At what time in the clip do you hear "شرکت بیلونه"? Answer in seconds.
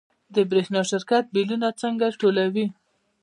0.91-1.67